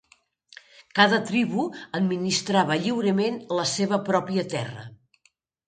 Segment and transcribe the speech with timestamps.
[0.99, 1.65] Cada tribu
[1.99, 4.91] administrava lliurement la seva pròpia terra.